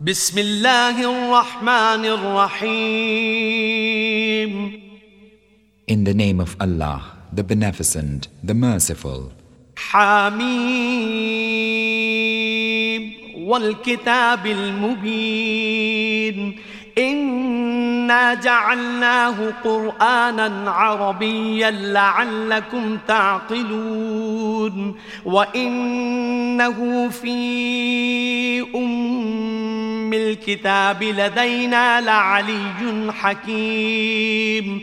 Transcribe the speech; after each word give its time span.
بسم 0.00 0.38
الله 0.38 1.00
الرحمن 1.00 2.04
الرحيم 2.76 3.72
In 5.88 6.04
the 6.04 6.12
name 6.12 6.38
of 6.38 6.54
Allah, 6.60 7.00
the 7.32 7.42
Beneficent, 7.42 8.28
the 8.44 8.52
Merciful. 8.54 9.32
حميم 9.76 10.62
والكتاب 13.48 14.46
المبين 14.46 15.16
إنا 18.06 18.34
جعلناه 18.34 19.34
قرآنا 19.64 20.70
عربيا 20.70 21.70
لعلكم 21.70 22.98
تعقلون 23.08 24.96
وإنه 25.24 27.08
في 27.08 28.60
أم 28.74 30.14
الكتاب 30.14 31.02
لدينا 31.02 32.00
لعلي 32.00 33.12
حكيم 33.12 34.82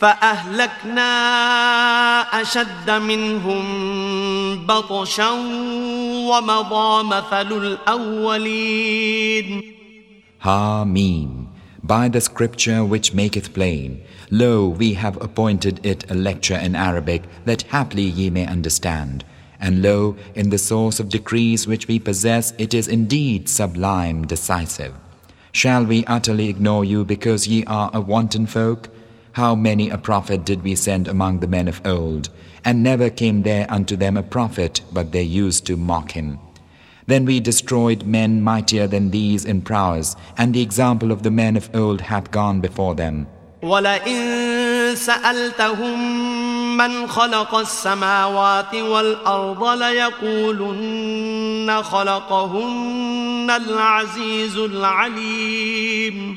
فأهلكنا 0.00 1.12
أشد 2.40 2.90
منهم 2.90 3.64
بطشا 4.66 5.30
ومضى 6.30 7.04
مثل 7.08 7.52
الأولين 7.52 9.62
Hamim. 10.42 11.46
By 11.84 12.08
the 12.08 12.20
scripture 12.20 12.84
which 12.84 13.14
maketh 13.14 13.54
plain, 13.54 14.02
lo, 14.30 14.68
we 14.68 14.94
have 14.94 15.20
appointed 15.22 15.84
it 15.86 16.10
a 16.10 16.14
lecture 16.14 16.56
in 16.56 16.74
Arabic 16.74 17.22
that 17.44 17.62
haply 17.62 18.02
ye 18.02 18.28
may 18.28 18.44
understand. 18.46 19.24
And 19.60 19.82
lo, 19.82 20.16
in 20.34 20.50
the 20.50 20.58
source 20.58 20.98
of 20.98 21.08
decrees 21.08 21.68
which 21.68 21.86
we 21.86 22.00
possess, 22.00 22.52
it 22.58 22.74
is 22.74 22.88
indeed 22.88 23.48
sublime, 23.48 24.26
decisive. 24.26 24.94
Shall 25.52 25.84
we 25.84 26.04
utterly 26.06 26.48
ignore 26.48 26.84
you 26.84 27.04
because 27.04 27.46
ye 27.46 27.64
are 27.66 27.90
a 27.94 28.00
wanton 28.00 28.46
folk? 28.46 28.88
How 29.36 29.54
many 29.54 29.88
a 29.90 29.96
prophet 29.96 30.44
did 30.44 30.62
we 30.62 30.74
send 30.74 31.08
among 31.08 31.40
the 31.40 31.46
men 31.46 31.68
of 31.68 31.80
old, 31.86 32.28
and 32.64 32.82
never 32.82 33.08
came 33.10 33.42
there 33.42 33.66
unto 33.70 33.96
them 33.96 34.16
a 34.16 34.22
prophet, 34.22 34.82
but 34.92 35.12
they 35.12 35.22
used 35.22 35.66
to 35.66 35.76
mock 35.76 36.12
him. 36.12 36.38
Then 37.06 37.24
we 37.24 37.40
destroyed 37.40 38.04
men 38.04 38.42
mightier 38.42 38.86
than 38.86 39.10
these 39.10 39.44
in 39.44 39.62
prowess, 39.62 40.16
and 40.38 40.54
the 40.54 40.62
example 40.62 41.10
of 41.10 41.22
the 41.22 41.30
men 41.30 41.56
of 41.56 41.70
old 41.74 42.00
hath 42.02 42.30
gone 42.30 42.60
before 42.60 42.94
them. 42.94 43.26
ولئن 43.62 44.96
سألتهم 44.96 45.98
من 46.76 47.06
خلق 47.06 47.54
السماوات 47.54 48.74
والأرض 48.74 49.64
ليقولن 49.82 51.02
خلقهن 51.82 53.50
العزيز 53.50 54.56
العليم 54.56 56.36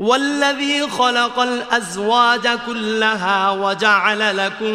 والذي 0.00 0.88
خلق 0.88 1.38
الأزواج 1.38 2.48
كلها 2.66 3.50
وجعل 3.50 4.36
لكم 4.36 4.74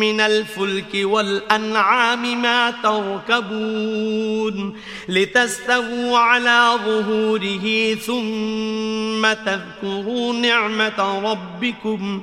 من 0.00 0.20
الفلك 0.20 0.90
والأنعام 0.94 2.42
ما 2.42 2.70
تركبون 2.70 4.76
لتستووا 5.08 6.18
على 6.18 6.70
ظهوره 6.84 7.94
ثم 7.94 9.32
تذكروا 9.32 10.32
نعمة 10.32 11.30
ربكم 11.30 12.22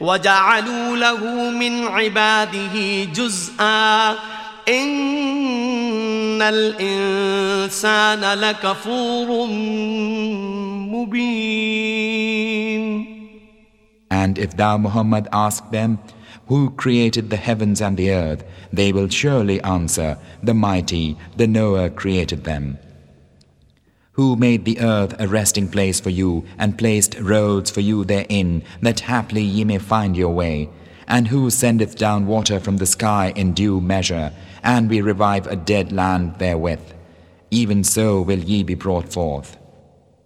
وجعلوا 0.00 0.96
له 0.96 1.50
من 1.50 1.84
عباده 1.88 3.04
جزءا 3.04 4.10
إن 4.68 6.42
الإنسان 6.42 8.38
لكفور 8.38 9.46
مبين 10.94 12.40
And 14.12 14.38
if 14.38 14.56
thou 14.56 14.76
Muhammad 14.76 15.28
ask 15.32 15.70
them, 15.70 15.98
Who 16.48 16.70
created 16.70 17.30
the 17.30 17.36
heavens 17.36 17.80
and 17.80 17.96
the 17.96 18.10
earth? 18.10 18.42
They 18.72 18.92
will 18.92 19.08
surely 19.08 19.60
answer, 19.62 20.18
The 20.42 20.54
mighty, 20.54 21.16
the 21.36 21.46
knower 21.46 21.88
created 21.90 22.42
them. 22.44 22.78
Who 24.15 24.37
made 24.37 24.63
the 24.63 24.79
earth 24.79 25.13
a 25.19 25.27
resting 25.27 25.67
place 25.67 25.99
for 25.99 26.09
you 26.09 26.45
and 26.57 26.77
placed 26.77 27.19
roads 27.19 27.69
for 27.69 27.81
you 27.81 28.05
therein, 28.05 28.63
that 28.81 29.01
haply 29.01 29.41
ye 29.41 29.65
may 29.65 29.77
find 29.77 30.15
your 30.15 30.33
way? 30.33 30.69
And 31.05 31.27
who 31.27 31.49
sendeth 31.49 31.97
down 31.97 32.25
water 32.25 32.61
from 32.61 32.77
the 32.77 32.85
sky 32.85 33.33
in 33.35 33.51
due 33.51 33.81
measure, 33.81 34.31
and 34.63 34.89
we 34.89 35.01
revive 35.01 35.47
a 35.47 35.57
dead 35.57 35.91
land 35.91 36.35
therewith? 36.37 36.93
Even 37.51 37.83
so 37.83 38.21
will 38.21 38.39
ye 38.39 38.63
be 38.63 38.73
brought 38.73 39.11
forth. 39.11 39.57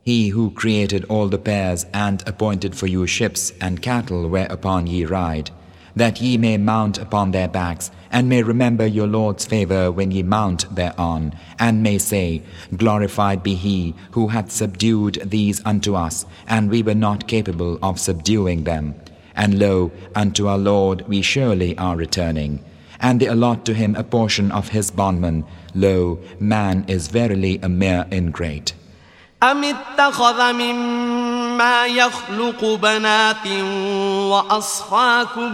He 0.03 0.29
who 0.29 0.51
created 0.51 1.05
all 1.05 1.27
the 1.27 1.39
pairs 1.39 1.87
and 1.91 2.23
appointed 2.27 2.75
for 2.75 2.85
you 2.85 3.07
ships 3.07 3.53
and 3.59 3.81
cattle 3.81 4.29
whereupon 4.29 4.85
ye 4.85 5.03
ride, 5.05 5.49
that 5.98 6.20
ye 6.20 6.36
may 6.36 6.56
mount 6.56 6.98
upon 6.98 7.30
their 7.30 7.48
backs, 7.48 7.90
and 8.10 8.28
may 8.28 8.42
remember 8.42 8.86
your 8.86 9.06
Lord's 9.06 9.44
favor 9.44 9.90
when 9.90 10.10
ye 10.10 10.22
mount 10.22 10.72
thereon, 10.74 11.34
and 11.58 11.82
may 11.82 11.98
say, 11.98 12.42
Glorified 12.76 13.42
be 13.42 13.54
He 13.54 13.94
who 14.12 14.28
hath 14.28 14.50
subdued 14.50 15.22
these 15.24 15.64
unto 15.64 15.94
us, 15.94 16.26
and 16.46 16.70
we 16.70 16.82
were 16.82 16.94
not 16.94 17.28
capable 17.28 17.78
of 17.82 18.00
subduing 18.00 18.64
them. 18.64 18.94
And 19.36 19.58
lo, 19.58 19.90
unto 20.14 20.46
our 20.46 20.58
Lord 20.58 21.06
we 21.08 21.22
surely 21.22 21.76
are 21.76 21.96
returning. 21.96 22.60
And 23.00 23.20
they 23.20 23.26
allot 23.26 23.66
to 23.66 23.74
him 23.74 23.96
a 23.96 24.04
portion 24.04 24.52
of 24.52 24.68
his 24.68 24.90
bondman. 24.90 25.44
Lo, 25.74 26.20
man 26.38 26.84
is 26.88 27.08
verily 27.08 27.58
a 27.62 27.68
mere 27.68 28.06
ingrate. 28.12 28.74
أم 29.42 29.64
اتخذ 29.64 30.52
مما 30.52 31.07
يخلق 31.85 32.65
بنات 32.65 33.47
وأصفاكم 34.31 35.51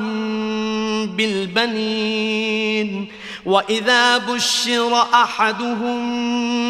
بالبنين 1.16 3.07
وإذا 3.46 4.18
بشر 4.18 5.02
أحدهم 5.13 5.98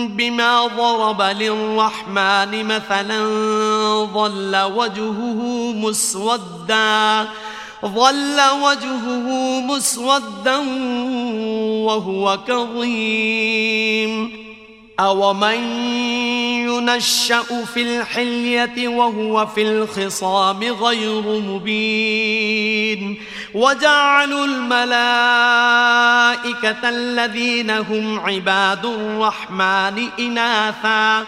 بما 0.08 0.68
ضرب 0.68 1.22
للرحمن 1.22 2.66
مثلا 2.66 3.26
ظل 4.14 4.58
وجهه 4.76 5.72
مسودا 5.76 7.28
ظل 7.86 8.42
وجهه 8.64 9.60
مسودا 9.60 10.58
وهو 11.86 12.40
كظيم 12.48 14.45
أومن 15.00 15.64
ينشأ 16.68 17.66
في 17.74 17.82
الحلية 17.82 18.88
وهو 18.88 19.46
في 19.46 19.62
الخصام 19.62 20.64
غير 20.64 21.22
مبين 21.22 23.18
وجعلوا 23.54 24.46
الملائكة 24.46 24.80
الذين 26.90 27.72
هم 27.72 28.20
عباد 28.20 28.86
الرحمن 28.86 30.08
إناثا 30.20 31.26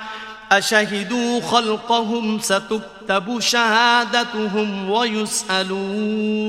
أشهدوا 0.51 1.41
خلقهم 1.41 2.39
ستكتب 2.39 3.39
شهادتهم 3.39 4.89
ويسألون 4.89 6.47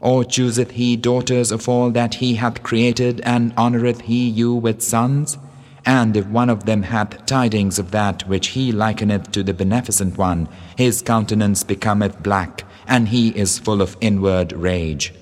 Or 0.00 0.24
chooseth 0.24 0.72
he 0.72 0.96
daughters 0.96 1.50
of 1.50 1.68
all 1.68 1.90
that 1.90 2.14
he 2.14 2.34
hath 2.34 2.62
created, 2.62 3.20
and 3.22 3.52
honoureth 3.56 4.02
he 4.02 4.28
you 4.28 4.54
with 4.54 4.82
sons? 4.82 5.38
And 5.84 6.16
if 6.16 6.26
one 6.26 6.50
of 6.50 6.66
them 6.66 6.82
hath 6.82 7.24
tidings 7.26 7.78
of 7.78 7.90
that 7.92 8.28
which 8.28 8.48
he 8.48 8.72
likeneth 8.72 9.32
to 9.32 9.42
the 9.42 9.54
Beneficent 9.54 10.18
One, 10.18 10.48
his 10.76 11.02
countenance 11.02 11.64
becometh 11.64 12.22
black, 12.22 12.64
and 12.86 13.08
he 13.08 13.30
is 13.30 13.58
full 13.58 13.80
of 13.80 13.96
inward 14.00 14.52
rage. 14.52 15.14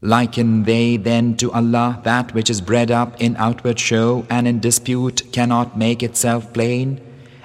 Liken 0.00 0.64
they 0.64 0.96
then 0.96 1.36
to 1.38 1.50
Allah 1.52 2.00
that 2.04 2.34
which 2.34 2.50
is 2.50 2.60
bred 2.60 2.90
up 2.90 3.20
in 3.20 3.36
outward 3.36 3.78
show 3.78 4.26
and 4.28 4.46
in 4.46 4.60
dispute 4.60 5.22
cannot 5.32 5.78
make 5.78 6.02
itself 6.02 6.52
plain? 6.52 7.00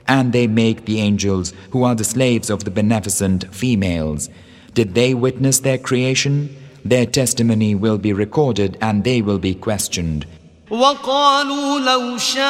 And 0.07 0.33
they 0.33 0.47
make 0.47 0.85
the 0.85 0.99
angels, 0.99 1.53
who 1.71 1.83
are 1.83 1.95
the 1.95 2.03
slaves 2.03 2.49
of 2.49 2.63
the 2.63 2.71
beneficent 2.71 3.53
females, 3.53 4.29
did 4.74 4.94
they 4.94 5.14
witness 5.14 5.60
their 5.60 5.78
creation? 5.78 6.48
Their 6.84 7.06
testimony 7.06 7.74
will 7.74 7.98
be 7.98 8.12
recorded 8.12 8.76
and 8.80 9.04
they 9.04 9.22
will 9.22 9.38
be 9.38 9.54
questioned. 9.54 10.26
وقالوا 10.70 11.80
لو 11.80 12.18
شاء 12.18 12.44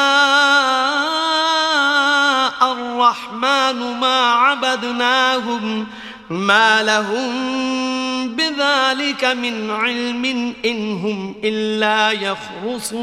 الرحمن 2.73 4.01
ما 4.01 4.33
عبدناهم 4.33 5.87
ما 6.31 6.83
لهم 6.83 8.37
بذلك 8.37 9.25
من 9.25 9.71
علم 9.71 10.55
إن 10.65 10.93
هم 10.93 11.35
إلا 11.45 12.13
يخرصون 12.13 12.95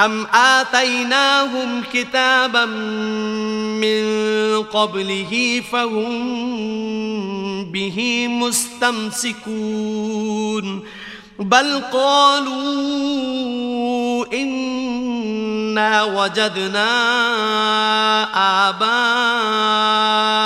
أم 0.00 0.26
آتيناهم 0.34 1.82
كتابا 1.92 2.64
من 2.64 4.02
قبله 4.62 5.62
فهم 5.72 6.14
به 7.64 8.28
مستمسكون 8.30 9.68
بل 11.38 11.80
قالوا 11.92 13.06
إنا 14.32 16.02
وجدنا 16.04 16.88
آباءنا 18.68 20.37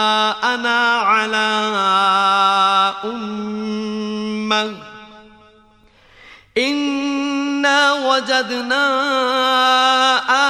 وجدنا 8.31 8.85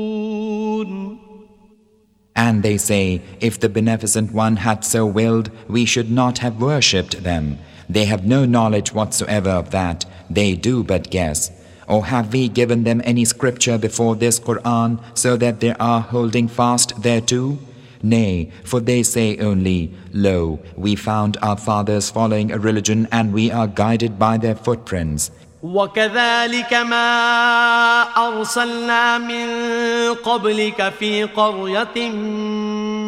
And 2.34 2.62
they 2.62 2.78
say, 2.78 3.20
if 3.40 3.60
the 3.60 3.68
Beneficent 3.68 4.32
One 4.32 4.56
had 4.56 4.84
so 4.84 5.04
willed, 5.04 5.50
we 5.68 5.84
should 5.84 6.10
not 6.10 6.38
have 6.38 6.62
worshipped 6.62 7.22
them. 7.22 7.58
They 7.88 8.04
have 8.06 8.26
no 8.26 8.44
knowledge 8.44 8.92
whatsoever 8.92 9.50
of 9.50 9.70
that, 9.70 10.04
they 10.30 10.54
do 10.54 10.82
but 10.82 11.10
guess. 11.10 11.50
Or 11.88 12.06
have 12.06 12.32
we 12.32 12.48
given 12.48 12.84
them 12.84 13.02
any 13.04 13.24
scripture 13.24 13.76
before 13.78 14.16
this 14.16 14.40
Quran 14.40 14.98
so 15.14 15.36
that 15.36 15.60
they 15.60 15.74
are 15.74 16.00
holding 16.00 16.48
fast 16.48 17.02
thereto? 17.02 17.58
Nay, 18.02 18.50
for 18.64 18.80
they 18.80 19.02
say 19.02 19.36
only, 19.38 19.92
Lo, 20.12 20.58
we 20.76 20.96
found 20.96 21.36
our 21.42 21.56
fathers 21.56 22.10
following 22.10 22.50
a 22.50 22.58
religion 22.58 23.06
and 23.12 23.32
we 23.32 23.50
are 23.50 23.66
guided 23.66 24.18
by 24.18 24.38
their 24.38 24.56
footprints. 24.56 25.30
وكذلك 25.62 26.74
ما 26.74 28.02
أرسلنا 28.16 29.18
من 29.18 29.46
قبلك 30.14 30.92
في 30.98 31.24
قرية 31.24 32.10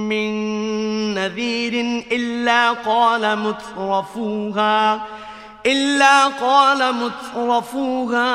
من 0.09 1.13
نذير 1.13 2.03
إلا 2.11 2.71
قال 2.71 3.39
مترفوها 3.39 5.01
إلا 5.65 6.27
قال 6.27 6.95
مترفوها 6.95 8.31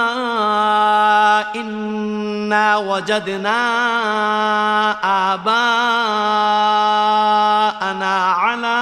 إنا 1.56 2.76
وجدنا 2.76 3.60
آباءنا 5.34 5.54
على 8.32 8.78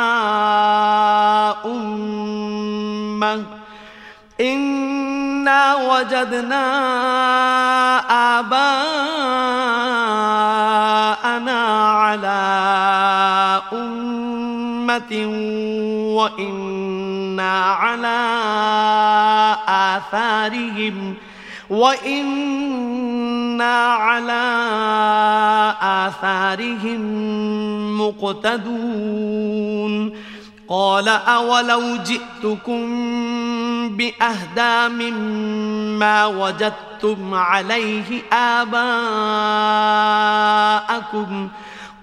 أمة 1.64 3.42
إنا 4.40 5.74
وجدنا 5.74 6.62
آباءنا 8.38 10.01
أمة 13.72 15.26
وإنا 16.16 17.64
على 17.64 18.20
آثارهم 19.68 21.14
وإنا 21.70 22.94
على 23.94 24.44
آثارهم 25.82 27.00
مقتدون. 28.00 29.52
قال 30.68 31.08
أولو 31.08 31.96
جئتكم 31.96 32.82
بأهدى 33.96 34.88
مما 34.88 36.26
وجدتم 36.26 37.34
عليه 37.34 38.22
آباءكم 38.32 38.88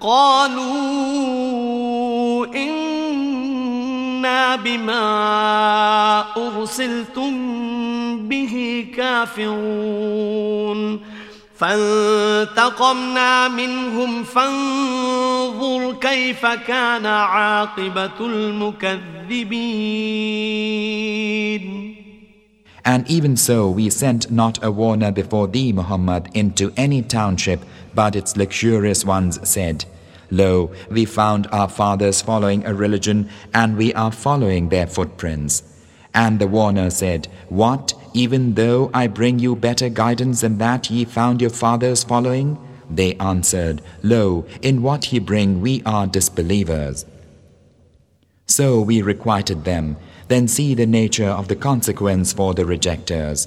قالوا 0.00 0.66
إنا 2.56 4.56
بما 4.56 6.24
أرسلتم 6.36 7.32
به 8.28 8.86
كافرون. 8.96 10.80
فانتقمنا 11.60 13.48
منهم 13.48 14.24
فانظر 14.24 15.94
كيف 16.00 16.46
كان 16.46 17.06
عاقبة 17.06 18.20
المكذبين. 18.20 19.50
And 22.82 23.06
even 23.10 23.36
so, 23.36 23.68
we 23.68 23.90
sent 23.90 24.30
not 24.30 24.58
a 24.62 24.70
warner 24.70 25.12
before 25.12 25.46
thee, 25.46 25.70
Muhammad, 25.70 26.30
into 26.32 26.72
any 26.78 27.02
township, 27.02 27.62
but 27.94 28.16
its 28.16 28.36
luxurious 28.36 29.04
ones 29.04 29.38
said, 29.48 29.84
Lo, 30.30 30.70
we 30.90 31.04
found 31.04 31.46
our 31.50 31.68
fathers 31.68 32.22
following 32.22 32.64
a 32.64 32.74
religion, 32.74 33.28
and 33.52 33.76
we 33.76 33.92
are 33.94 34.12
following 34.12 34.68
their 34.68 34.86
footprints. 34.86 35.62
And 36.14 36.38
the 36.38 36.46
warner 36.46 36.90
said, 36.90 37.28
What, 37.48 37.94
even 38.14 38.54
though 38.54 38.90
I 38.94 39.06
bring 39.06 39.38
you 39.38 39.56
better 39.56 39.88
guidance 39.88 40.40
than 40.40 40.58
that 40.58 40.90
ye 40.90 41.04
found 41.04 41.40
your 41.40 41.50
fathers 41.50 42.04
following? 42.04 42.58
They 42.88 43.14
answered, 43.14 43.82
Lo, 44.02 44.44
in 44.62 44.82
what 44.82 45.12
ye 45.12 45.20
bring 45.20 45.60
we 45.60 45.82
are 45.84 46.06
disbelievers. 46.06 47.06
So 48.46 48.80
we 48.80 49.00
requited 49.00 49.64
them, 49.64 49.96
then 50.26 50.48
see 50.48 50.74
the 50.74 50.86
nature 50.86 51.28
of 51.28 51.46
the 51.46 51.54
consequence 51.54 52.32
for 52.32 52.52
the 52.52 52.66
rejectors. 52.66 53.46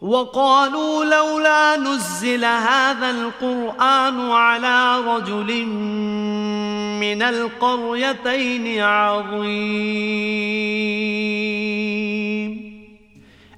وقالوا 0.00 1.04
لولا 1.04 1.76
نزل 1.76 2.44
هذا 2.44 3.10
القرآن 3.10 4.20
على 4.30 5.00
رجل 5.00 5.66
من 7.00 7.22
القريتين 7.22 8.80
عظيم 8.80 10.16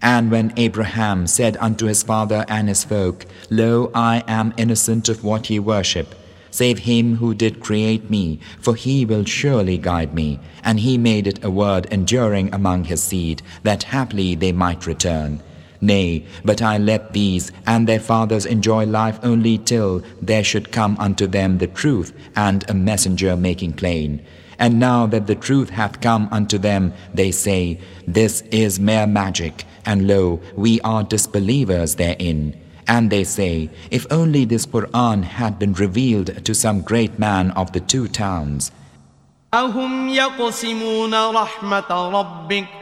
And 0.00 0.30
when 0.30 0.52
Abraham 0.56 1.26
said 1.26 1.56
unto 1.60 1.86
his 1.86 2.04
father 2.04 2.44
and 2.48 2.68
his 2.68 2.84
folk, 2.84 3.26
Lo, 3.50 3.90
I 3.92 4.22
am 4.28 4.54
innocent 4.56 5.08
of 5.08 5.24
what 5.24 5.50
ye 5.50 5.58
worship, 5.58 6.14
save 6.52 6.78
him 6.78 7.16
who 7.16 7.34
did 7.34 7.58
create 7.58 8.08
me, 8.08 8.38
for 8.60 8.76
he 8.76 9.04
will 9.04 9.24
surely 9.24 9.76
guide 9.76 10.14
me. 10.14 10.38
And 10.62 10.78
he 10.78 10.98
made 10.98 11.26
it 11.26 11.44
a 11.44 11.50
word 11.50 11.86
enduring 11.86 12.54
among 12.54 12.84
his 12.84 13.02
seed, 13.02 13.42
that 13.64 13.82
haply 13.82 14.36
they 14.36 14.52
might 14.52 14.86
return. 14.86 15.42
Nay, 15.82 16.24
but 16.44 16.60
I 16.60 16.78
let 16.78 17.12
these 17.12 17.52
and 17.66 17.86
their 17.86 18.00
fathers 18.00 18.46
enjoy 18.46 18.84
life 18.86 19.18
only 19.22 19.58
till 19.58 20.02
there 20.20 20.42
should 20.42 20.72
come 20.72 20.96
unto 20.98 21.26
them 21.26 21.58
the 21.58 21.68
truth 21.68 22.12
and 22.34 22.68
a 22.68 22.74
messenger 22.74 23.36
making 23.36 23.74
plain. 23.74 24.20
And 24.58 24.80
now 24.80 25.06
that 25.06 25.28
the 25.28 25.36
truth 25.36 25.70
hath 25.70 26.00
come 26.00 26.28
unto 26.32 26.58
them, 26.58 26.92
they 27.14 27.30
say, 27.30 27.78
This 28.08 28.42
is 28.50 28.80
mere 28.80 29.06
magic, 29.06 29.64
and 29.86 30.08
lo, 30.08 30.40
we 30.56 30.80
are 30.80 31.04
disbelievers 31.04 31.94
therein. 31.94 32.56
And 32.88 33.10
they 33.10 33.22
say, 33.22 33.70
If 33.90 34.04
only 34.10 34.44
this 34.44 34.66
Quran 34.66 35.22
had 35.22 35.60
been 35.60 35.74
revealed 35.74 36.44
to 36.44 36.54
some 36.54 36.80
great 36.80 37.18
man 37.18 37.52
of 37.52 37.72
the 37.72 37.80
two 37.80 38.08
towns. 38.08 38.72
أهم 39.54 40.08
يقسمون 40.08 41.14
رحمة 41.14 41.90
ربك 41.90 42.81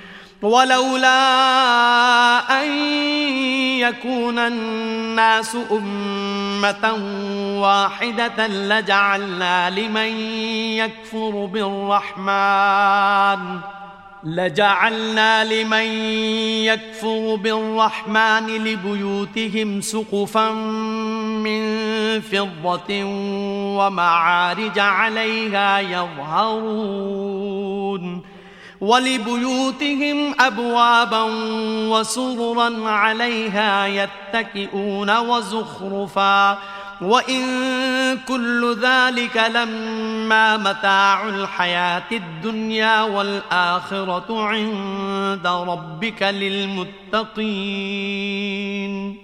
ولولا 0.41 1.19
أن 2.61 2.71
يكون 3.79 4.39
الناس 4.39 5.57
أمة 5.71 6.93
واحدة 7.61 8.47
لجعلنا 8.47 9.69
لمن 9.69 10.17
يكفر 10.77 11.45
بالرحمن 11.45 13.39
لجعلنا 14.23 15.43
لمن 15.43 15.85
يكفر 16.65 17.35
بالرحمن 17.35 18.47
لبيوتهم 18.47 19.81
سقفا 19.81 20.51
من 21.41 21.61
فضة 22.21 23.03
ومعارج 23.77 24.79
عليها 24.79 25.79
يظهرون. 25.79 26.91
ولبيوتهم 28.81 30.41
أبوابا 30.41 31.23
وسررا 31.89 32.89
عليها 32.89 33.87
يتكئون 33.87 35.17
وزخرفا 35.17 36.57
وإن 37.01 37.43
كل 38.27 38.75
ذلك 38.81 39.37
لما 39.55 40.57
متاع 40.57 41.29
الحياة 41.29 42.03
الدنيا 42.11 43.01
والآخرة 43.01 44.45
عند 44.45 45.47
ربك 45.47 46.23
للمتقين 48.01 49.17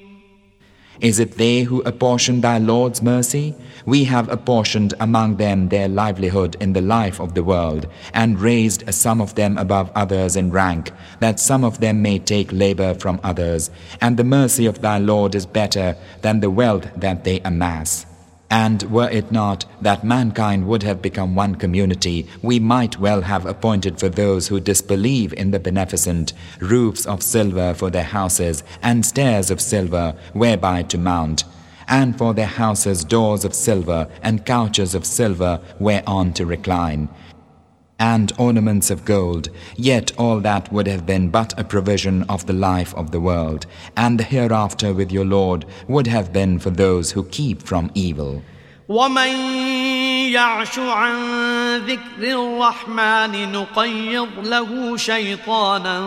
Is 1.00 1.20
it 1.20 1.38
they 1.38 1.62
who 1.62 1.84
apportion 1.84 2.42
thy 2.42 2.58
Lord's 2.58 3.04
mercy? 3.04 3.54
We 3.88 4.04
have 4.04 4.28
apportioned 4.28 4.94
among 5.00 5.38
them 5.38 5.70
their 5.70 5.88
livelihood 5.88 6.58
in 6.60 6.74
the 6.74 6.82
life 6.82 7.22
of 7.22 7.36
the 7.36 7.44
world, 7.44 7.88
and 8.14 8.38
raised 8.38 8.94
some 8.94 9.22
of 9.22 9.36
them 9.36 9.58
above 9.58 9.92
others 9.96 10.36
in 10.36 10.52
rank, 10.52 10.92
that 11.22 11.40
some 11.40 11.64
of 11.64 11.80
them 11.80 12.02
may 12.02 12.20
take 12.20 12.52
labor 12.52 12.96
from 12.96 13.22
others. 13.24 13.72
And 14.02 14.18
the 14.18 14.26
mercy 14.26 14.66
of 14.66 14.82
thy 14.82 14.98
Lord 14.98 15.36
is 15.36 15.46
better 15.46 15.96
than 16.22 16.42
the 16.42 16.50
wealth 16.50 16.90
that 16.98 17.24
they 17.24 17.40
amass. 17.46 18.06
And 18.50 18.84
were 18.84 19.10
it 19.10 19.32
not 19.32 19.64
that 19.82 20.04
mankind 20.04 20.68
would 20.68 20.84
have 20.84 21.02
become 21.02 21.34
one 21.34 21.56
community, 21.56 22.28
we 22.42 22.60
might 22.60 23.00
well 23.00 23.22
have 23.22 23.46
appointed 23.46 24.00
for 24.00 24.10
those 24.10 24.50
who 24.50 24.60
disbelieve 24.60 25.32
in 25.34 25.52
the 25.52 25.60
beneficent 25.62 26.34
roofs 26.60 27.06
of 27.06 27.24
silver 27.24 27.74
for 27.74 27.90
their 27.90 28.04
houses 28.04 28.64
and 28.82 29.06
stairs 29.06 29.50
of 29.50 29.62
silver 29.62 30.14
whereby 30.34 30.84
to 30.84 30.98
mount, 30.98 31.46
and 31.88 32.18
for 32.18 32.34
their 32.34 32.46
houses 32.46 33.04
doors 33.04 33.46
of 33.46 33.54
silver 33.54 34.08
and 34.22 34.46
couches 34.46 34.94
of 34.94 35.06
silver 35.06 35.60
whereon 35.80 36.34
to 36.34 36.46
recline 36.46 37.10
and 38.00 38.32
ornaments 38.38 38.90
of 38.92 39.06
gold, 39.06 39.50
yet 39.76 40.12
all 40.18 40.40
that 40.40 40.72
would 40.72 40.88
have 40.88 41.06
been 41.06 41.30
but 41.30 41.58
a 41.60 41.64
provision 41.64 42.24
of 42.24 42.46
the 42.46 42.54
life 42.54 42.94
of 42.96 43.12
the 43.12 43.20
world, 43.20 43.66
and 43.96 44.20
the 44.20 44.24
hereafter 44.24 44.94
with 44.94 45.12
your 45.12 45.26
Lord 45.26 45.66
would 45.88 46.08
have 46.08 46.32
been 46.32 46.60
for 46.60 46.70
those 46.70 47.12
who 47.12 47.24
keep 47.26 47.62
from 47.62 47.92
evil. 47.94 48.44
ومن 48.90 49.28
يعش 50.32 50.80
عن 50.80 51.16
ذكر 51.78 52.24
الرحمن 52.24 53.52
نقيض 53.52 54.30
له 54.44 54.98
شيطانا 54.98 55.98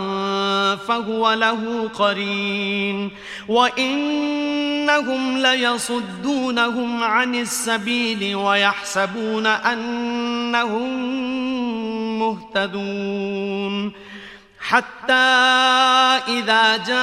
فهو 0.77 1.33
له 1.33 1.89
قرين 1.89 3.11
وإنهم 3.49 5.39
ليصدونهم 5.39 7.03
عن 7.03 7.35
السبيل 7.35 8.35
ويحسبون 8.35 9.47
أنهم 9.47 10.91
مهتدون 12.19 13.93
حتى 14.71 15.13
إذا 16.29 16.77
جاءنا 16.77 17.03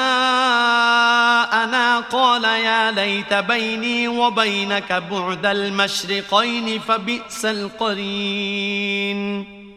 قال 1.99 2.43
يا 2.43 2.91
ليت 2.91 3.33
بيني 3.33 4.07
وبينك 4.07 5.03
بعد 5.11 5.45
المشرقين 5.45 6.79
فبئس 6.79 7.45
القرين. 7.45 9.17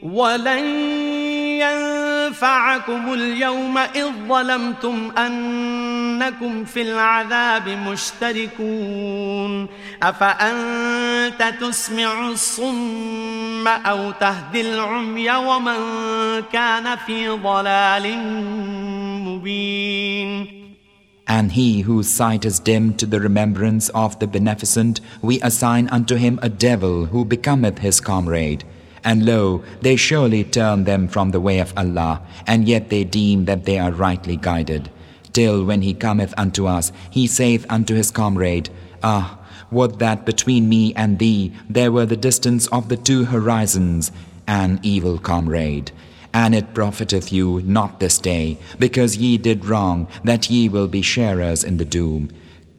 ولن 0.03 1.30
ينفعكم 1.61 3.13
اليوم 3.13 3.79
إذ 3.79 4.07
ظلمتم 4.29 5.11
أنكم 5.19 6.65
في 6.65 6.83
العذاب 6.83 7.69
مشتركون 7.69 9.67
أفأنت 10.03 11.55
تسمع 11.61 12.29
الصم 12.29 13.69
أو 13.69 14.11
تهدي 14.11 14.61
العمي 14.61 15.31
ومن 15.31 15.79
كان 16.53 16.97
في 16.97 17.29
ضلال 17.29 18.19
مبين 19.25 20.61
And 21.31 21.53
he 21.53 21.83
whose 21.83 22.09
sight 22.09 22.45
is 22.45 22.59
dim 22.59 22.95
to 22.95 23.07
the 23.07 23.21
remembrance 23.21 23.89
of 23.91 24.19
the 24.19 24.27
beneficent, 24.27 25.01
we 25.23 25.41
assign 25.43 25.89
unto 25.89 26.17
him 26.17 26.41
a 26.43 26.49
devil 26.49 27.07
who 27.07 27.25
becometh 27.25 27.79
his 27.79 28.01
comrade. 28.01 28.65
And 29.05 29.25
lo, 29.25 29.63
they 29.81 29.97
surely 29.97 30.45
turn 30.45 30.85
them 30.85 31.09
from 31.09 31.31
the 31.31 31.41
way 31.41 31.59
of 31.59 31.73
Allah, 31.77 32.23
and 32.47 32.69
yet 32.69 32.91
they 32.91 33.05
deem 33.05 33.47
that 33.47 33.65
they 33.65 33.79
are 33.79 33.93
rightly 33.93 34.37
guided. 34.37 34.91
Till 35.33 35.65
when 35.65 35.83
he 35.83 35.95
cometh 35.95 36.35
unto 36.37 36.67
us, 36.67 36.93
he 37.11 37.27
saith 37.27 37.65
unto 37.69 37.95
his 37.95 38.11
comrade, 38.11 38.69
Ah, 39.03 39.39
would 39.71 39.99
that 40.01 40.27
between 40.27 40.69
me 40.69 40.93
and 40.95 41.19
thee 41.19 41.53
there 41.69 41.93
were 41.93 42.07
the 42.07 42.17
distance 42.17 42.67
of 42.69 42.89
the 42.89 42.97
two 42.97 43.25
horizons, 43.27 44.11
an 44.47 44.81
evil 44.83 45.19
comrade. 45.19 45.93
And 46.33 46.55
it 46.55 46.75
profiteth 46.75 47.33
you 47.33 47.63
not 47.63 48.01
this 48.01 48.19
day, 48.19 48.59
because 48.79 49.17
ye 49.17 49.39
did 49.39 49.65
wrong, 49.65 50.09
that 50.25 50.51
ye 50.51 50.69
will 50.69 50.89
be 50.89 51.03
sharers 51.03 51.65
in 51.65 51.77
the 51.77 51.85
doom. 51.85 52.31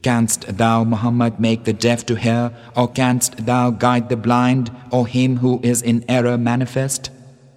Canst 0.03 0.57
thou, 0.57 0.83
Muhammad, 0.83 1.39
make 1.39 1.65
the 1.65 1.73
deaf 1.73 2.05
to 2.05 2.15
hear, 2.15 2.51
or 2.75 2.87
canst 2.87 3.45
thou 3.45 3.71
guide 3.71 4.09
the 4.09 4.15
blind, 4.15 4.71
or 4.91 5.07
him 5.07 5.37
who 5.37 5.59
is 5.63 5.81
in 5.81 6.05
error 6.07 6.37
manifest? 6.37 7.09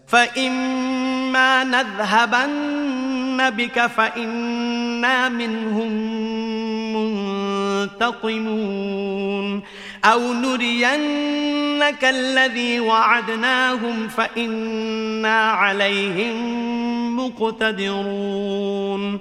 فإما 0.07 1.65
نذهبن 1.65 3.51
بك 3.51 3.87
فإنا 3.87 5.29
منهم 5.29 6.11
منتقمون 7.81 9.63
أو 10.05 10.33
نرينك 10.33 12.05
الذي 12.05 12.81
وعدناهم 12.81 14.09
فإنا 14.09 15.51
عليهم 15.51 16.37
مقتدرون 17.17 19.21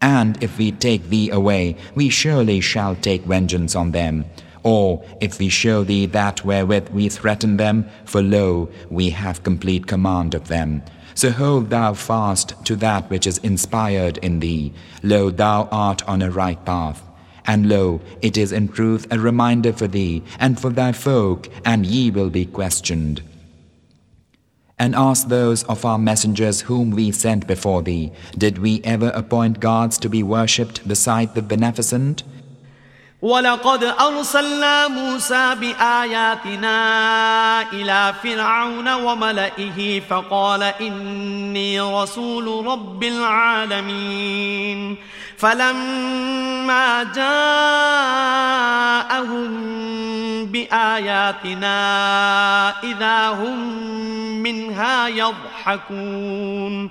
And 0.00 0.42
if 0.42 0.58
we 0.58 0.72
take 0.72 1.08
thee 1.08 1.30
away, 1.30 1.76
we 1.94 2.08
surely 2.08 2.60
shall 2.60 2.94
take 2.96 3.22
vengeance 3.22 3.74
on 3.74 3.90
them. 3.92 4.24
Or 4.62 5.04
if 5.20 5.38
we 5.38 5.48
show 5.48 5.84
thee 5.84 6.06
that 6.06 6.44
wherewith 6.44 6.90
we 6.90 7.08
threaten 7.08 7.56
them, 7.56 7.88
for 8.04 8.22
lo, 8.22 8.68
we 8.90 9.10
have 9.10 9.42
complete 9.42 9.86
command 9.86 10.34
of 10.34 10.48
them. 10.48 10.82
So 11.14 11.30
hold 11.30 11.70
thou 11.70 11.94
fast 11.94 12.54
to 12.66 12.76
that 12.76 13.10
which 13.10 13.26
is 13.26 13.38
inspired 13.38 14.18
in 14.18 14.40
thee. 14.40 14.72
Lo, 15.02 15.30
thou 15.30 15.68
art 15.72 16.06
on 16.08 16.22
a 16.22 16.30
right 16.30 16.62
path. 16.64 17.02
And 17.44 17.68
lo, 17.68 18.00
it 18.20 18.36
is 18.36 18.52
in 18.52 18.68
truth 18.68 19.06
a 19.10 19.18
reminder 19.18 19.72
for 19.72 19.88
thee 19.88 20.22
and 20.38 20.60
for 20.60 20.70
thy 20.70 20.92
folk, 20.92 21.48
and 21.64 21.86
ye 21.86 22.10
will 22.10 22.30
be 22.30 22.44
questioned. 22.44 23.22
And 24.78 24.94
ask 24.94 25.28
those 25.28 25.64
of 25.64 25.84
our 25.84 25.98
messengers 25.98 26.60
whom 26.60 26.90
we 26.90 27.10
sent 27.10 27.46
before 27.46 27.82
thee, 27.82 28.12
did 28.36 28.58
we 28.58 28.80
ever 28.84 29.10
appoint 29.14 29.58
gods 29.58 29.98
to 29.98 30.08
be 30.08 30.22
worshipped 30.22 30.86
beside 30.86 31.34
the 31.34 31.42
Beneficent? 31.42 32.22
ولقد 33.22 33.84
أرسلنا 33.84 34.88
موسى 34.88 35.54
بآياتنا 35.54 36.76
إلى 37.72 38.14
فرعون 38.22 38.94
وملئه 38.94 40.00
فقال 40.00 40.62
إني 40.62 41.80
رسول 41.80 42.66
رب 42.66 43.04
العالمين. 43.04 44.96
فلما 45.38 47.02
جاءهم 47.14 47.48
بآياتنا 50.46 51.78
إذا 52.82 53.28
هم 53.28 53.58
منها 54.42 55.08
يضحكون. 55.08 56.90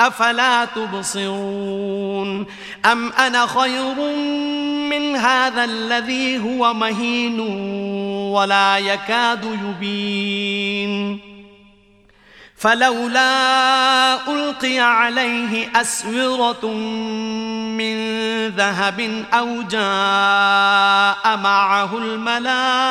أفلا 0.00 0.64
تبصرون 0.64 2.46
أم 2.92 3.12
أنا 3.12 3.46
خير 3.46 3.94
من 4.90 5.16
هذا 5.16 5.64
الذي 5.64 6.38
هو 6.38 6.74
مهين 6.74 7.40
ولا 8.30 8.78
يكاد 8.78 9.44
يبين 9.44 11.27
فلولا 12.57 14.33
ألقي 14.33 14.79
عليه 14.79 15.81
أسورة 15.81 16.73
من 17.77 17.95
ذهب 18.47 18.99
أو 19.33 19.61
جاء 19.61 21.37
معه 21.37 21.97
الملائكة 21.97 22.87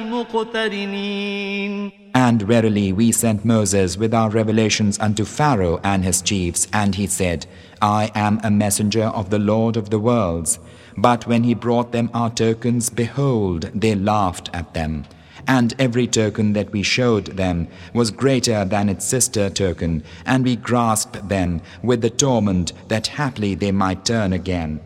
مقترنين 0.00 1.92
And 2.14 2.42
verily 2.42 2.92
we 2.92 3.10
sent 3.10 3.42
Moses 3.44 3.96
with 3.96 4.12
our 4.12 4.28
revelations 4.28 4.98
unto 5.00 5.24
Pharaoh 5.24 5.80
and 5.82 6.04
his 6.04 6.20
chiefs, 6.20 6.68
and 6.70 6.94
he 6.94 7.06
said, 7.06 7.46
I 7.80 8.10
am 8.14 8.38
a 8.44 8.50
messenger 8.50 9.04
of 9.04 9.30
the 9.30 9.38
Lord 9.38 9.78
of 9.78 9.88
the 9.88 9.98
worlds. 9.98 10.58
But 10.98 11.26
when 11.26 11.42
he 11.42 11.54
brought 11.54 11.92
them 11.92 12.10
our 12.12 12.28
tokens, 12.28 12.90
behold, 12.90 13.70
they 13.74 13.94
laughed 13.94 14.50
at 14.52 14.74
them. 14.74 15.04
And 15.47 15.73
every 15.79 16.07
token 16.07 16.53
that 16.53 16.71
we 16.71 16.83
showed 16.83 17.37
them 17.37 17.69
was 17.93 18.11
greater 18.11 18.65
than 18.65 18.89
its 18.89 19.05
sister 19.05 19.49
token, 19.49 20.03
and 20.25 20.43
we 20.43 20.57
grasped 20.57 21.29
them 21.29 21.61
with 21.81 22.01
the 22.01 22.09
torment 22.09 22.73
that 22.89 23.07
haply 23.07 23.55
they 23.55 23.71
might 23.71 24.03
turn 24.03 24.33
again. 24.33 24.81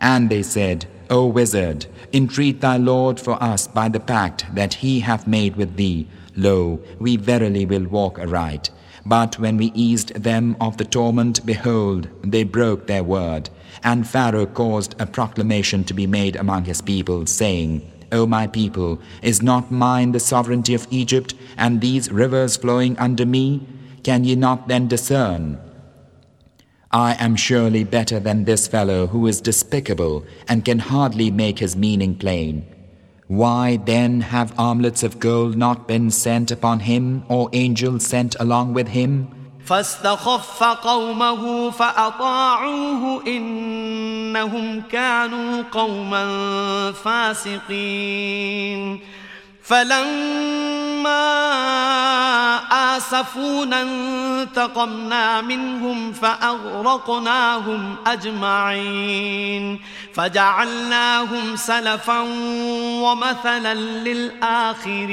And 0.00 0.30
they 0.30 0.42
said, 0.42 0.86
O 1.10 1.26
wizard, 1.26 1.86
entreat 2.12 2.60
thy 2.60 2.78
Lord 2.78 3.20
for 3.20 3.42
us 3.42 3.66
by 3.66 3.88
the 3.88 4.00
pact 4.00 4.46
that 4.54 4.74
he 4.74 5.00
hath 5.00 5.26
made 5.26 5.56
with 5.56 5.76
thee. 5.76 6.08
Lo, 6.34 6.80
we 6.98 7.16
verily 7.16 7.66
will 7.66 7.84
walk 7.84 8.18
aright. 8.18 8.70
But 9.04 9.38
when 9.38 9.56
we 9.56 9.72
eased 9.74 10.14
them 10.14 10.56
of 10.60 10.76
the 10.76 10.84
torment, 10.84 11.44
behold, 11.44 12.08
they 12.22 12.44
broke 12.44 12.86
their 12.86 13.02
word. 13.02 13.50
And 13.82 14.06
Pharaoh 14.06 14.46
caused 14.46 14.94
a 15.00 15.06
proclamation 15.06 15.84
to 15.84 15.94
be 15.94 16.06
made 16.06 16.36
among 16.36 16.64
his 16.64 16.82
people, 16.82 17.26
saying, 17.26 17.90
O 18.12 18.26
my 18.26 18.46
people, 18.46 19.00
is 19.22 19.42
not 19.42 19.70
mine 19.70 20.12
the 20.12 20.20
sovereignty 20.20 20.74
of 20.74 20.86
Egypt, 20.90 21.34
and 21.56 21.80
these 21.80 22.10
rivers 22.10 22.56
flowing 22.56 22.98
under 22.98 23.26
me? 23.26 23.66
Can 24.02 24.24
ye 24.24 24.34
not 24.34 24.68
then 24.68 24.88
discern? 24.88 25.58
I 26.90 27.14
am 27.18 27.36
surely 27.36 27.84
better 27.84 28.18
than 28.18 28.44
this 28.44 28.66
fellow 28.66 29.08
who 29.08 29.26
is 29.26 29.42
despicable 29.42 30.24
and 30.48 30.64
can 30.64 30.78
hardly 30.78 31.30
make 31.30 31.58
his 31.58 31.76
meaning 31.76 32.14
plain. 32.14 32.64
Why 33.26 33.76
then 33.76 34.22
have 34.22 34.58
armlets 34.58 35.02
of 35.02 35.20
gold 35.20 35.54
not 35.54 35.86
been 35.86 36.10
sent 36.10 36.50
upon 36.50 36.80
him, 36.80 37.24
or 37.28 37.50
angels 37.52 38.06
sent 38.06 38.34
along 38.40 38.72
with 38.72 38.88
him? 38.88 39.28
فاستخف 39.68 40.62
قومه 40.62 41.70
فأطاعوه 41.70 43.22
إنهم 43.26 44.82
كانوا 44.92 45.62
قوما 45.72 46.24
فاسقين. 47.04 49.00
فلما 49.62 51.18
آسفونا 52.96 53.82
انتقمنا 53.82 55.40
منهم 55.40 56.12
فأغرقناهم 56.12 57.96
أجمعين. 58.06 59.80
فجعلناهم 60.14 61.56
سلفا 61.56 62.20
ومثلا 63.02 63.74
للآخرين. 63.74 65.08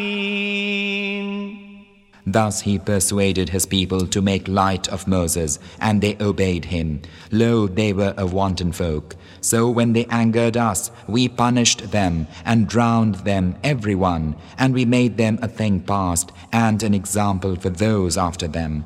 Thus 2.26 2.62
he 2.62 2.80
persuaded 2.80 3.50
his 3.50 3.66
people 3.68 4.08
to 4.08 4.22
make 4.22 4.48
light 4.48 4.88
of 4.88 5.08
Moses, 5.08 5.60
and 5.80 6.02
they 6.02 6.18
obeyed 6.20 6.66
him. 6.66 7.02
Lo, 7.32 7.68
they 7.68 7.94
were 7.94 8.16
a 8.18 8.26
wanton 8.26 8.72
folk. 8.72 9.16
So 9.42 9.70
when 9.70 9.94
they 9.94 10.06
angered 10.06 10.58
us, 10.58 10.90
we 11.08 11.30
punished 11.30 11.92
them 11.92 12.28
and 12.44 12.68
drowned 12.68 13.16
them, 13.26 13.56
every 13.64 13.94
one, 13.94 14.36
and 14.58 14.74
we 14.74 14.86
made 14.86 15.18
them 15.18 15.38
a 15.42 15.48
thing 15.48 15.82
past 15.82 16.32
and 16.52 16.82
an 16.82 16.96
example 16.96 17.56
for 17.56 17.70
those 17.70 18.18
after 18.18 18.48
them. 18.48 18.86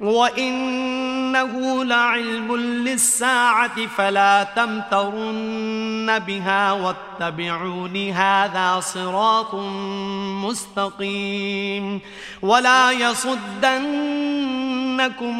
وإنه 0.00 1.84
لعلم 1.84 2.56
للساعة 2.56 3.86
فلا 3.86 4.42
تمترن 4.56 6.18
بها 6.18 6.72
واتبعون 6.72 8.10
هذا 8.10 8.80
صراط 8.80 9.54
مستقيم 10.44 12.00
ولا 12.42 12.92
يصدنكم 12.92 13.44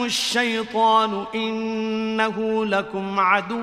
الشيطان 0.05 1.25
إنه 1.35 2.65
لكم 2.65 3.21
عدو 3.21 3.63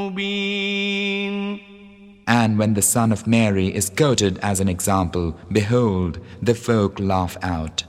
مبين 0.00 1.58
And 2.24 2.56
when 2.56 2.74
the 2.74 2.82
son 2.82 3.10
of 3.12 3.26
Mary 3.26 3.74
is 3.74 3.90
quoted 3.90 4.38
as 4.38 4.60
an 4.60 4.68
example, 4.68 5.36
behold, 5.50 6.20
the 6.40 6.54
folk 6.54 7.00
laugh 7.00 7.36
out 7.42 7.82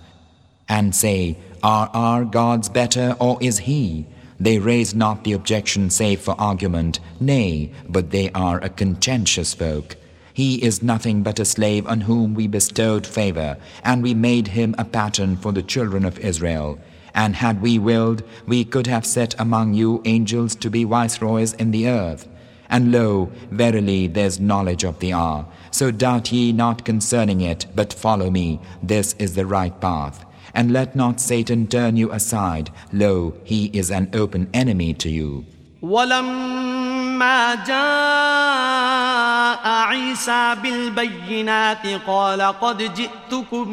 and 0.68 0.96
say, 0.96 1.38
Are 1.64 1.90
our 1.94 2.26
gods 2.26 2.68
better, 2.68 3.16
or 3.22 3.38
is 3.40 3.60
he? 3.60 4.06
They 4.38 4.60
raise 4.60 4.94
not 4.94 5.24
the 5.24 5.32
objection 5.32 5.90
save 5.90 6.20
for 6.20 6.36
argument, 6.38 7.00
nay, 7.22 7.72
but 7.88 8.12
they 8.12 8.30
are 8.32 8.60
a 8.60 8.68
contentious 8.68 9.54
folk. 9.54 9.96
He 10.34 10.62
is 10.62 10.84
nothing 10.84 11.24
but 11.24 11.40
a 11.40 11.46
slave 11.46 11.88
on 11.88 12.02
whom 12.02 12.34
we 12.34 12.48
bestowed 12.48 13.08
favor, 13.08 13.56
and 13.82 14.04
we 14.04 14.14
made 14.14 14.50
him 14.50 14.76
a 14.78 14.84
pattern 14.84 15.38
for 15.38 15.54
the 15.54 15.64
children 15.64 16.04
of 16.04 16.20
Israel. 16.20 16.80
And 17.14 17.38
had 17.38 17.62
we 17.62 17.80
willed, 17.80 18.24
we 18.46 18.66
could 18.66 18.88
have 18.88 19.06
set 19.06 19.40
among 19.40 19.74
you 19.74 20.02
angels 20.04 20.56
to 20.56 20.70
be 20.70 20.84
viceroys 20.84 21.54
in 21.54 21.72
the 21.72 21.88
earth. 21.88 22.28
And 22.70 22.92
lo, 22.92 23.32
verily 23.52 24.08
there's 24.08 24.38
knowledge 24.38 24.84
of 24.84 25.00
the 25.00 25.14
hour. 25.14 25.46
So 25.72 25.92
doubt 25.92 26.34
ye 26.34 26.52
not 26.52 26.84
concerning 26.84 27.40
it, 27.40 27.68
but 27.74 27.94
follow 27.94 28.30
me. 28.30 28.60
This 28.82 29.14
is 29.18 29.36
the 29.36 29.46
right 29.46 29.80
path. 29.80 30.26
And 30.54 30.72
let 30.72 30.96
not 30.96 31.20
Satan 31.20 31.68
turn 31.68 31.98
you 31.98 32.12
aside. 32.12 32.70
Lo, 32.92 33.34
he 33.44 33.72
is 33.74 33.90
an 33.90 34.10
open 34.14 34.50
enemy 34.54 34.94
to 34.96 35.10
you. 35.10 35.46
ولما 35.82 37.56
جاء 37.68 39.68
عيسى 39.68 40.56
بالبينات 40.64 41.88
قال 42.08 42.42
قد 42.42 42.94
جئتكم 42.94 43.68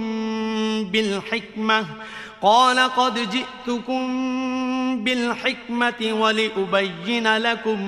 بالحكمة 0.85 1.85
قال 2.43 2.79
قد 2.79 3.19
جئتكم 3.31 4.05
بالحكمة 5.05 6.13
ولأبين 6.13 7.37
لكم 7.37 7.79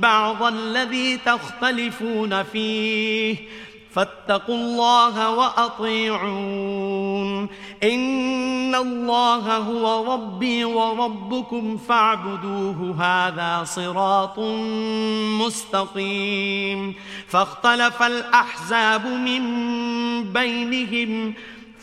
بعض 0.00 0.42
الذي 0.42 1.16
تختلفون 1.16 2.42
فيه 2.42 3.36
فاتقوا 3.96 4.54
الله 4.54 5.30
وأطيعون. 5.30 6.86
إن 7.82 8.74
الله 8.74 9.56
هو 9.56 10.14
ربي 10.14 10.64
وربكم 10.64 11.76
فاعبدوه 11.76 12.94
هذا 12.98 13.64
صراط 13.64 14.38
مستقيم. 15.46 16.94
فاختلف 17.28 18.02
الأحزاب 18.02 19.06
من 19.06 19.42
بينهم 20.32 21.34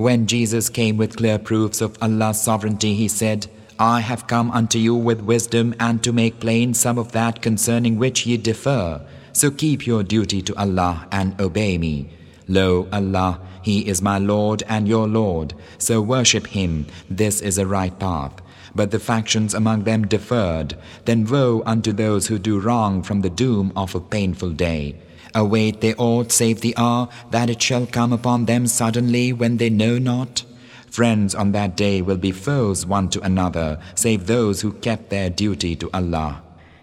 When 0.00 0.26
Jesus 0.26 0.70
came 0.70 0.96
with 0.96 1.18
clear 1.18 1.38
proofs 1.38 1.82
of 1.82 1.98
Allah's 2.00 2.40
sovereignty, 2.40 2.94
he 2.94 3.06
said, 3.06 3.48
I 3.78 4.00
have 4.00 4.26
come 4.26 4.50
unto 4.50 4.78
you 4.78 4.94
with 4.94 5.20
wisdom 5.20 5.74
and 5.78 6.02
to 6.02 6.10
make 6.10 6.40
plain 6.40 6.72
some 6.72 6.96
of 6.96 7.12
that 7.12 7.42
concerning 7.42 7.98
which 7.98 8.24
ye 8.24 8.38
differ. 8.38 9.02
So 9.34 9.50
keep 9.50 9.86
your 9.86 10.02
duty 10.02 10.40
to 10.40 10.56
Allah 10.56 11.06
and 11.12 11.38
obey 11.38 11.76
me. 11.76 12.08
Lo, 12.48 12.88
Allah, 12.90 13.40
He 13.60 13.86
is 13.86 14.00
my 14.00 14.16
Lord 14.16 14.62
and 14.70 14.88
your 14.88 15.06
Lord, 15.06 15.52
so 15.76 16.00
worship 16.00 16.46
Him. 16.46 16.86
This 17.10 17.42
is 17.42 17.58
a 17.58 17.66
right 17.66 17.98
path. 17.98 18.40
But 18.74 18.92
the 18.92 19.00
factions 19.00 19.52
among 19.52 19.84
them 19.84 20.06
differed. 20.06 20.78
Then 21.04 21.26
woe 21.26 21.62
unto 21.66 21.92
those 21.92 22.28
who 22.28 22.38
do 22.38 22.58
wrong 22.58 23.02
from 23.02 23.20
the 23.20 23.28
doom 23.28 23.70
of 23.76 23.94
a 23.94 24.00
painful 24.00 24.52
day. 24.52 24.96
Await 25.34 25.80
they 25.80 25.94
aught 25.94 26.32
save 26.32 26.60
the 26.60 26.76
hour 26.76 27.08
that 27.30 27.50
it 27.50 27.62
shall 27.62 27.86
come 27.86 28.12
upon 28.12 28.46
them 28.46 28.66
suddenly 28.66 29.32
when 29.32 29.56
they 29.56 29.70
know 29.70 29.98
not? 29.98 30.44
Friends 30.90 31.34
on 31.34 31.52
that 31.52 31.76
day 31.76 32.02
will 32.02 32.16
be 32.16 32.32
foes 32.32 32.84
one 32.84 33.08
to 33.10 33.20
another, 33.20 33.78
save 33.94 34.26
those 34.26 34.60
who 34.60 34.72
kept 34.72 35.08
their 35.10 35.30
duty 35.30 35.76
to 35.76 35.88
Allah. 35.94 36.42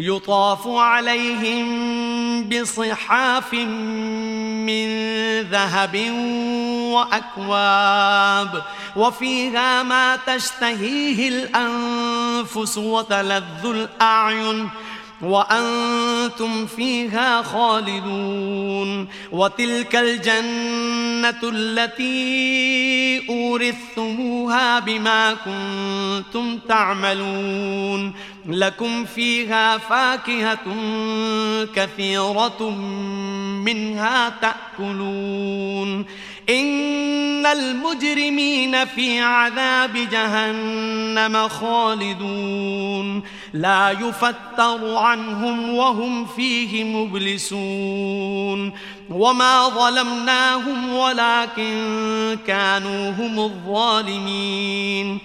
يطاف 0.00 0.66
عليهم 0.66 1.68
بصحاف 2.48 3.54
من 3.54 4.88
ذهب 5.42 6.10
وأكواب 6.92 8.62
وفيها 8.96 9.82
ما 9.82 10.16
تشتهيه 10.16 11.28
الأنفس 11.28 12.78
وتلذ 12.78 13.64
الأعين 13.64 14.70
وأنتم 15.22 16.66
فيها 16.66 17.42
خالدون 17.42 19.08
وتلك 19.32 19.96
الجنة 19.96 21.40
التي 21.42 23.28
أورثتموها 23.28 24.78
بما 24.78 25.34
كنتم 25.34 26.58
تعملون 26.68 28.12
لكم 28.46 29.04
فيها 29.04 29.78
فاكهة 29.78 30.76
كثيرة 31.74 32.70
منها 33.64 34.28
تأكلون 34.28 36.06
إن 36.50 37.46
المجرمين 37.46 38.84
في 38.84 39.20
عذاب 39.20 39.92
جهنم 40.10 41.48
خالدون 41.48 43.22
لا 43.52 43.90
يفتر 43.90 44.96
عنهم 44.96 45.74
وهم 45.74 46.26
فيه 46.26 46.84
مبلسون 46.84 48.72
وما 49.10 49.68
ظلمناهم 49.68 50.92
ولكن 50.94 52.38
كانوا 52.46 53.10
هم 53.10 53.40
الظالمين 53.40 55.18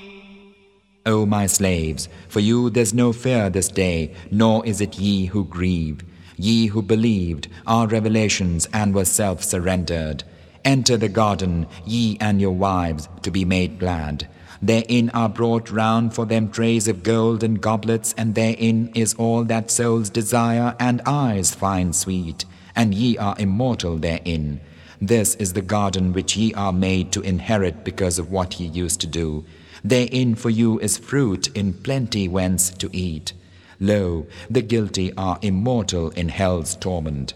O 1.07 1.23
my 1.27 1.45
slaves, 1.45 2.09
for 2.27 2.39
you 2.39 2.71
there's 2.71 2.93
no 2.93 3.13
fear 3.13 3.51
this 3.51 3.67
day, 3.67 4.11
nor 4.31 4.65
is 4.65 4.81
it 4.81 4.97
ye 4.97 5.27
who 5.27 5.43
grieve. 5.45 5.99
Ye 6.35 6.65
who 6.65 6.81
believed 6.81 7.47
our 7.67 7.85
revelations 7.87 8.67
and 8.73 8.95
were 8.95 9.05
self 9.05 9.43
surrendered, 9.43 10.23
enter 10.65 10.97
the 10.97 11.07
garden, 11.07 11.67
ye 11.85 12.17
and 12.19 12.41
your 12.41 12.51
wives, 12.51 13.07
to 13.21 13.31
be 13.31 13.45
made 13.45 13.79
glad. 13.79 14.27
Therein 14.61 15.11
are 15.11 15.29
brought 15.29 15.69
round 15.69 16.13
for 16.13 16.25
them 16.25 16.49
trays 16.49 16.87
of 16.87 17.03
gold 17.03 17.43
and 17.43 17.61
goblets, 17.61 18.13
and 18.17 18.33
therein 18.35 18.91
is 18.95 19.13
all 19.13 19.43
that 19.45 19.69
souls 19.69 20.09
desire 20.09 20.75
and 20.79 21.01
eyes 21.05 21.53
find 21.53 21.95
sweet, 21.95 22.45
and 22.75 22.93
ye 22.93 23.17
are 23.17 23.35
immortal 23.37 23.97
therein. 23.97 24.59
This 24.99 25.35
is 25.35 25.53
the 25.53 25.61
garden 25.61 26.13
which 26.13 26.35
ye 26.35 26.53
are 26.53 26.73
made 26.73 27.11
to 27.11 27.21
inherit 27.21 27.83
because 27.83 28.17
of 28.17 28.31
what 28.31 28.59
ye 28.59 28.67
used 28.67 29.01
to 29.01 29.07
do. 29.07 29.45
Therein 29.83 30.35
for 30.35 30.49
you 30.49 30.79
is 30.79 30.97
fruit 30.97 31.47
in 31.55 31.73
plenty 31.73 32.27
whence 32.27 32.71
to 32.71 32.89
eat. 32.91 33.33
Lo, 33.79 34.25
the 34.49 34.61
guilty 34.61 35.13
are 35.15 35.37
immortal 35.41 36.09
in 36.11 36.29
hell's 36.29 36.75
torment. 36.75 37.33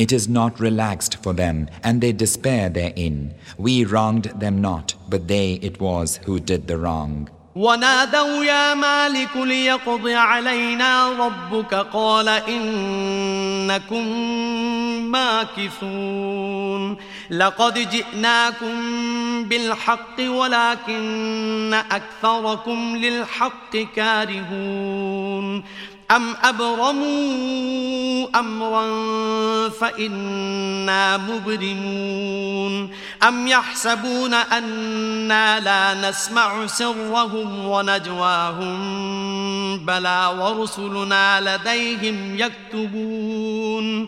It 0.00 0.12
is 0.12 0.28
not 0.28 0.60
relaxed 0.60 1.16
for 1.22 1.32
them, 1.32 1.70
and 1.82 2.02
they 2.02 2.12
despair 2.12 2.68
therein. 2.68 3.32
We 3.56 3.86
wronged 3.86 4.24
them 4.38 4.60
not, 4.60 4.94
but 5.08 5.26
they 5.26 5.54
it 5.62 5.80
was 5.80 6.18
who 6.26 6.38
did 6.38 6.66
the 6.66 6.76
wrong. 6.76 7.30
ونادوا 7.56 8.44
يا 8.44 8.74
مالك 8.74 9.36
ليقض 9.36 10.08
علينا 10.08 11.08
ربك 11.08 11.74
قال 11.74 12.28
إنكم 12.28 14.06
ماكثون 15.10 16.96
لقد 17.30 17.90
جئناكم 17.90 18.74
بالحق 19.44 20.20
ولكن 20.20 21.74
أكثركم 21.90 22.96
للحق 22.96 23.76
كارهون 23.96 25.64
أم 26.15 26.35
أبرموا 26.43 28.27
أمرا 28.39 28.89
فإنا 29.69 31.17
مبرمون 31.17 32.89
أم 33.27 33.47
يحسبون 33.47 34.33
أنا 34.33 35.59
لا 35.59 36.09
نسمع 36.09 36.67
سرهم 36.67 37.65
ونجواهم 37.65 38.77
بلى 39.85 40.35
ورسلنا 40.39 41.41
لديهم 41.57 42.39
يكتبون 42.39 44.07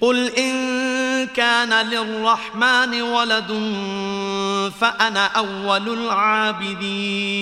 قل 0.00 0.28
إن 0.30 1.26
كان 1.26 1.86
للرحمن 1.86 3.02
ولد 3.02 3.52
فأنا 4.80 5.26
أول 5.26 5.88
العابدين 5.88 7.34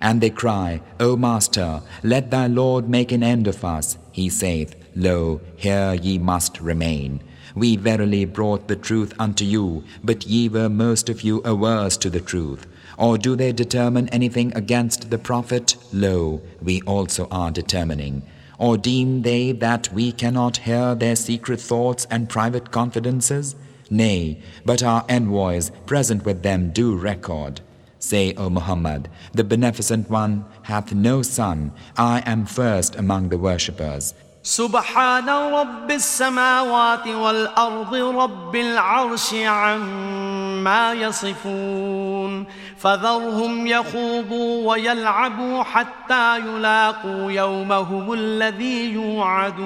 And 0.00 0.20
they 0.20 0.30
cry, 0.30 0.80
O 0.98 1.16
Master, 1.16 1.82
let 2.02 2.30
thy 2.30 2.46
Lord 2.46 2.88
make 2.88 3.12
an 3.12 3.22
end 3.22 3.46
of 3.46 3.64
us. 3.64 3.98
He 4.12 4.28
saith, 4.28 4.74
Lo, 4.96 5.40
here 5.56 5.94
ye 5.94 6.18
must 6.18 6.60
remain. 6.60 7.22
We 7.54 7.76
verily 7.76 8.24
brought 8.24 8.68
the 8.68 8.76
truth 8.76 9.12
unto 9.18 9.44
you, 9.44 9.84
but 10.02 10.26
ye 10.26 10.48
were 10.48 10.68
most 10.68 11.08
of 11.08 11.22
you 11.22 11.38
averse 11.40 11.96
to 11.98 12.10
the 12.10 12.20
truth. 12.20 12.66
Or 12.96 13.18
do 13.18 13.34
they 13.36 13.52
determine 13.52 14.08
anything 14.10 14.54
against 14.54 15.10
the 15.10 15.18
Prophet? 15.18 15.76
Lo, 15.92 16.40
we 16.62 16.80
also 16.82 17.26
are 17.30 17.50
determining. 17.50 18.22
Or 18.58 18.76
deem 18.76 19.22
they 19.22 19.52
that 19.52 19.92
we 19.92 20.12
cannot 20.12 20.58
hear 20.58 20.94
their 20.94 21.16
secret 21.16 21.60
thoughts 21.60 22.06
and 22.10 22.28
private 22.28 22.70
confidences? 22.70 23.56
Nay, 23.88 24.40
but 24.64 24.82
our 24.82 25.04
envoys 25.08 25.70
present 25.86 26.24
with 26.24 26.42
them 26.42 26.70
do 26.70 26.94
record. 26.94 27.60
Say, 27.99 28.33
O 28.35 28.49
Muhammad, 28.49 29.09
the 29.33 29.43
Beneficent 29.43 30.09
One 30.09 30.45
hath 30.63 30.93
no 30.93 31.21
son. 31.21 31.71
I 31.97 32.21
am 32.25 32.45
first 32.45 32.95
among 32.95 33.29
the 33.29 33.37
worshippers. 33.37 34.13
سبحان 34.45 35.29
رب 35.29 35.91
السماوات 35.91 37.07
والأرض 37.07 37.95
رب 37.95 38.55
العرش 38.55 39.33
عما 39.33 40.93
يصفون 40.93 42.45
فذرهم 42.77 43.67
يخوضوا 43.67 44.71
ويلعبوا 44.71 45.63
حتى 45.63 46.39
يلاقوا 46.39 47.31
يومهم 47.31 48.13
الذي 48.13 48.93
يوعدون 48.93 49.65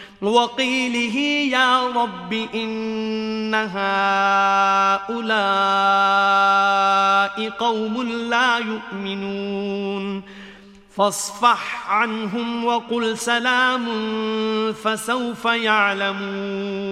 وقيله 0.21 1.17
يا 1.51 1.87
رب 1.87 2.33
إن 2.33 3.55
هؤلاء 3.55 3.89
قوم 7.49 8.03
لا 8.03 8.57
يؤمنون 8.57 10.21
فاصفح 10.95 11.91
عنهم 11.91 12.65
وقل 12.65 13.17
سلام 13.17 13.85
فسوف 14.73 15.45
يعلمون 15.45 16.91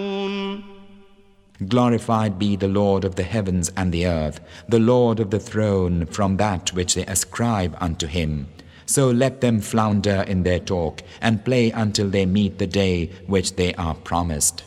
Glorified 1.68 2.40
be 2.40 2.56
the 2.56 2.70
Lord 2.70 3.04
of 3.04 3.16
the 3.16 3.24
heavens 3.24 3.70
and 3.76 3.92
the 3.92 4.08
earth, 4.08 4.40
the 4.70 4.80
Lord 4.80 5.20
of 5.20 5.30
the 5.30 5.42
throne 5.42 6.06
from 6.06 6.38
that 6.38 6.72
which 6.74 6.96
they 6.96 7.06
ascribe 7.06 7.76
unto 7.82 8.08
him. 8.08 8.48
So 8.90 9.12
let 9.12 9.40
them 9.40 9.62
flounder 9.62 10.26
in 10.28 10.42
their 10.42 10.58
talk 10.58 11.04
and 11.22 11.46
play 11.46 11.70
until 11.70 12.10
they 12.10 12.26
meet 12.26 12.58
the 12.58 12.66
day 12.66 13.12
which 13.28 13.56
they 13.56 13.76
are 13.76 13.94
promised. 13.94 14.64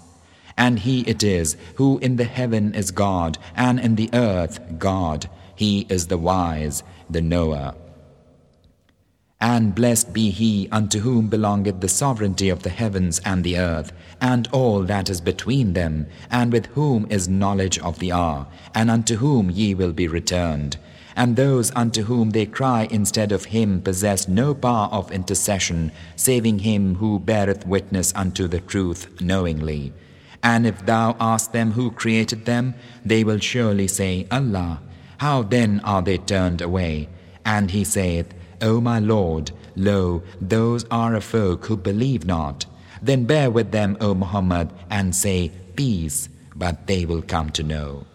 And 0.56 0.78
He 0.78 1.00
it 1.08 1.24
is 1.24 1.56
who 1.74 1.98
in 1.98 2.14
the 2.14 2.30
heaven 2.38 2.72
is 2.72 2.92
God 2.92 3.36
and 3.56 3.80
in 3.80 3.96
the 3.96 4.08
earth 4.12 4.60
God. 4.78 5.28
He 5.56 5.86
is 5.88 6.06
the 6.06 6.18
wise, 6.18 6.84
the 7.10 7.20
knower. 7.20 7.74
And 9.40 9.74
blessed 9.74 10.12
be 10.12 10.30
he 10.30 10.68
unto 10.70 11.00
whom 11.00 11.26
belongeth 11.26 11.80
the 11.80 11.88
sovereignty 11.88 12.48
of 12.48 12.62
the 12.62 12.70
heavens 12.70 13.20
and 13.24 13.42
the 13.42 13.58
earth, 13.58 13.92
and 14.20 14.46
all 14.52 14.84
that 14.84 15.10
is 15.10 15.20
between 15.20 15.72
them, 15.72 16.06
and 16.30 16.52
with 16.52 16.66
whom 16.66 17.08
is 17.10 17.28
knowledge 17.28 17.80
of 17.80 17.98
the 17.98 18.12
hour, 18.12 18.46
and 18.72 18.88
unto 18.88 19.16
whom 19.16 19.50
ye 19.50 19.74
will 19.74 19.92
be 19.92 20.06
returned 20.06 20.76
and 21.16 21.36
those 21.36 21.72
unto 21.74 22.02
whom 22.02 22.30
they 22.30 22.46
cry 22.46 22.88
instead 22.90 23.32
of 23.32 23.46
him 23.46 23.80
possess 23.82 24.28
no 24.28 24.54
power 24.54 24.88
of 24.92 25.12
intercession, 25.12 25.92
saving 26.16 26.60
him 26.60 26.96
who 26.96 27.18
beareth 27.18 27.66
witness 27.66 28.12
unto 28.14 28.48
the 28.48 28.60
truth 28.60 29.20
knowingly. 29.20 29.92
And 30.42 30.66
if 30.66 30.84
thou 30.84 31.16
ask 31.20 31.52
them 31.52 31.72
who 31.72 31.90
created 31.90 32.44
them, 32.44 32.74
they 33.04 33.22
will 33.22 33.38
surely 33.38 33.88
say, 33.88 34.26
Allah. 34.30 34.80
How 35.18 35.42
then 35.42 35.80
are 35.84 36.02
they 36.02 36.18
turned 36.18 36.60
away? 36.60 37.08
And 37.44 37.70
he 37.70 37.84
saith, 37.84 38.34
O 38.60 38.80
my 38.80 38.98
Lord, 38.98 39.52
lo, 39.76 40.22
those 40.40 40.84
are 40.90 41.14
a 41.14 41.20
folk 41.20 41.66
who 41.66 41.76
believe 41.76 42.24
not. 42.26 42.66
Then 43.00 43.24
bear 43.24 43.50
with 43.50 43.72
them, 43.72 43.96
O 44.00 44.14
Muhammad, 44.14 44.72
and 44.90 45.14
say, 45.14 45.52
Peace, 45.76 46.28
but 46.54 46.86
they 46.86 47.04
will 47.04 47.22
come 47.22 47.50
to 47.50 47.62
know. 47.62 48.06